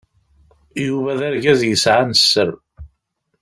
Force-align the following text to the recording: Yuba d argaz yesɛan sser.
Yuba 0.87 1.11
d 1.19 1.21
argaz 1.27 1.61
yesɛan 1.65 2.11
sser. 2.21 2.51